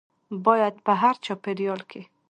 باید 0.45 0.75
په 0.85 0.93
هر 1.01 1.15
چاپیریال 1.25 1.81
کې 1.89 2.01